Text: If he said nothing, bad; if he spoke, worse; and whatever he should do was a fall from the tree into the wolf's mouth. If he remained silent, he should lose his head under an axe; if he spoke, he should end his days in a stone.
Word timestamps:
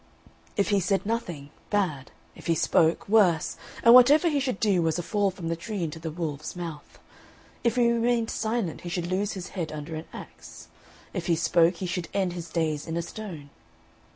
If 0.57 0.69
he 0.69 0.79
said 0.79 1.05
nothing, 1.05 1.51
bad; 1.69 2.09
if 2.35 2.47
he 2.47 2.55
spoke, 2.55 3.07
worse; 3.07 3.55
and 3.83 3.93
whatever 3.93 4.29
he 4.29 4.39
should 4.39 4.59
do 4.59 4.81
was 4.81 4.97
a 4.97 5.03
fall 5.03 5.29
from 5.29 5.47
the 5.47 5.55
tree 5.55 5.83
into 5.83 5.99
the 5.99 6.09
wolf's 6.09 6.55
mouth. 6.55 6.97
If 7.63 7.75
he 7.75 7.91
remained 7.91 8.31
silent, 8.31 8.81
he 8.81 8.89
should 8.89 9.05
lose 9.05 9.33
his 9.33 9.49
head 9.49 9.71
under 9.71 9.93
an 9.95 10.05
axe; 10.11 10.69
if 11.13 11.27
he 11.27 11.35
spoke, 11.35 11.75
he 11.75 11.85
should 11.85 12.07
end 12.15 12.33
his 12.33 12.49
days 12.49 12.87
in 12.87 12.97
a 12.97 13.03
stone. 13.03 13.51